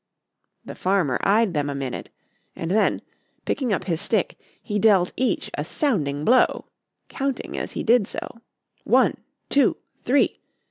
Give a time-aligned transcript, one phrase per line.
[0.65, 2.09] The farmer eyed them a minute,
[2.55, 3.01] and then,
[3.45, 6.65] picking up his stick, he dealt each a sounding blow,
[7.07, 8.41] counting, as he did so,
[8.83, 9.17] 'One!
[9.49, 9.77] two!
[10.03, 10.39] three!